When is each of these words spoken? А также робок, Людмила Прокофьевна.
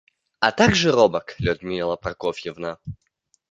А 0.39 0.51
также 0.51 0.91
робок, 0.91 1.35
Людмила 1.37 1.95
Прокофьевна. 1.95 2.79